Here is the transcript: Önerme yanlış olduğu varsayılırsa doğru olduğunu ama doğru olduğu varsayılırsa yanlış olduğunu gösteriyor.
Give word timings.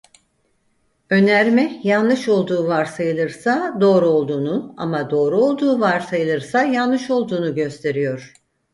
Önerme 1.09 1.79
yanlış 1.83 2.29
olduğu 2.29 2.67
varsayılırsa 2.67 3.77
doğru 3.81 4.05
olduğunu 4.09 4.73
ama 4.77 5.09
doğru 5.09 5.37
olduğu 5.37 5.79
varsayılırsa 5.79 6.63
yanlış 6.63 7.11
olduğunu 7.11 7.55
gösteriyor. 7.55 8.33